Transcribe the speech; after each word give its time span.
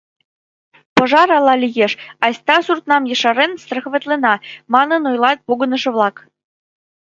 —Пожар 0.95 1.29
ала 1.37 1.53
лиеш, 1.63 1.93
айста 2.25 2.55
суртнам 2.65 3.03
ешарен 3.13 3.51
страховатлена,— 3.63 4.33
манын 4.73 5.01
ойлат 5.11 5.39
погынышо-влак. 5.47 6.15